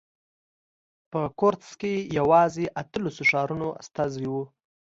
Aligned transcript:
په 1.11 1.21
کورتس 1.39 1.69
کې 1.81 1.93
یوازې 2.17 2.65
اتلسو 2.81 3.23
ښارونو 3.29 3.67
استازي 3.81 4.25
وو. 4.31 4.43